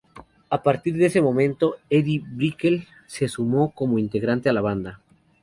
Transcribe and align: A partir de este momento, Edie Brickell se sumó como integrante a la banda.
A 0.49 0.63
partir 0.63 0.95
de 0.97 1.05
este 1.05 1.21
momento, 1.21 1.75
Edie 1.91 2.23
Brickell 2.27 2.87
se 3.05 3.27
sumó 3.27 3.69
como 3.69 3.99
integrante 3.99 4.49
a 4.49 4.53
la 4.53 4.61
banda. 4.61 4.99